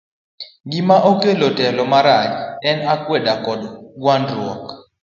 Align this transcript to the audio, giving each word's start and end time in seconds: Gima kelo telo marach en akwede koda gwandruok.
Gima 0.69 0.95
kelo 1.21 1.47
telo 1.57 1.83
marach 1.91 2.33
en 2.69 2.77
akwede 2.93 3.33
koda 3.45 3.71
gwandruok. 4.01 4.63